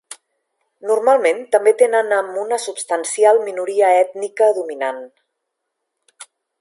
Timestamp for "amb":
2.19-2.39